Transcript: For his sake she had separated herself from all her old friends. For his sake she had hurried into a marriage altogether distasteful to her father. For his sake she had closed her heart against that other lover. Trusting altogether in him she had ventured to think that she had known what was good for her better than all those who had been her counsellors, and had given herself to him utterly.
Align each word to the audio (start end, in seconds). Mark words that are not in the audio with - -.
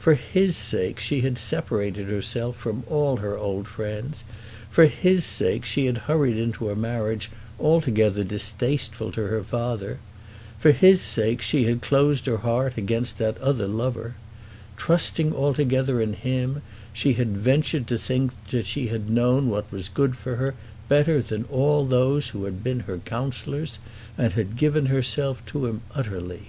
For 0.00 0.14
his 0.14 0.56
sake 0.56 0.98
she 0.98 1.20
had 1.20 1.38
separated 1.38 2.08
herself 2.08 2.56
from 2.56 2.82
all 2.88 3.18
her 3.18 3.38
old 3.38 3.68
friends. 3.68 4.24
For 4.68 4.86
his 4.86 5.24
sake 5.24 5.64
she 5.64 5.86
had 5.86 5.96
hurried 6.10 6.36
into 6.36 6.70
a 6.70 6.74
marriage 6.74 7.30
altogether 7.60 8.24
distasteful 8.24 9.12
to 9.12 9.28
her 9.28 9.44
father. 9.44 10.00
For 10.58 10.72
his 10.72 11.00
sake 11.00 11.40
she 11.40 11.66
had 11.66 11.82
closed 11.82 12.26
her 12.26 12.38
heart 12.38 12.76
against 12.76 13.18
that 13.18 13.38
other 13.38 13.68
lover. 13.68 14.16
Trusting 14.76 15.32
altogether 15.32 16.00
in 16.00 16.14
him 16.14 16.62
she 16.92 17.12
had 17.12 17.36
ventured 17.38 17.86
to 17.86 17.96
think 17.96 18.32
that 18.50 18.66
she 18.66 18.88
had 18.88 19.08
known 19.08 19.48
what 19.50 19.70
was 19.70 19.88
good 19.88 20.16
for 20.16 20.34
her 20.34 20.56
better 20.88 21.22
than 21.22 21.44
all 21.44 21.86
those 21.86 22.30
who 22.30 22.42
had 22.46 22.64
been 22.64 22.80
her 22.80 22.98
counsellors, 23.04 23.78
and 24.18 24.32
had 24.32 24.56
given 24.56 24.86
herself 24.86 25.46
to 25.46 25.66
him 25.66 25.82
utterly. 25.94 26.48